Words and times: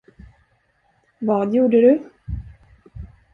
Vad 1.19 1.53
gjorde 1.53 1.81
du? 1.81 2.09